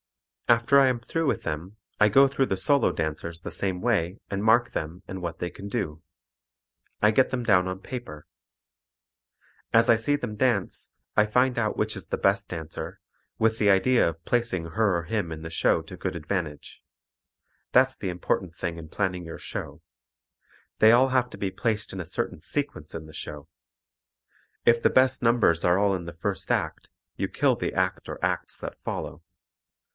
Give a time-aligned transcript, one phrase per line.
[0.47, 4.17] After I am through with them I go through the solo dancers the same way
[4.29, 6.01] and mark them and what they can do.
[7.01, 8.25] I get them down on paper.
[9.71, 12.99] As I see them dance I find out which is the best dancer,
[13.37, 16.81] with the idea of placing her or him in the show to good advantage.
[17.71, 19.81] That's the important thing in planning your show.
[20.79, 23.47] They all have to be placed in a certain sequence in the show.
[24.65, 28.19] If the best numbers are all in the first act, you kill the act or
[28.25, 29.21] acts that follow.